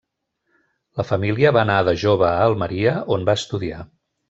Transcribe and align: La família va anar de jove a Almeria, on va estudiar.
La 1.01 1.05
família 1.09 1.51
va 1.59 1.61
anar 1.65 1.77
de 1.91 1.95
jove 2.05 2.27
a 2.31 2.49
Almeria, 2.49 2.97
on 3.19 3.31
va 3.31 3.39
estudiar. 3.43 3.87